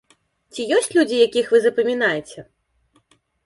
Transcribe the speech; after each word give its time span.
Ці 0.53 0.65
ёсць 0.77 0.89
людзі, 0.95 1.21
якіх 1.27 1.53
вы 1.53 1.57
запамінаеце? 1.67 2.49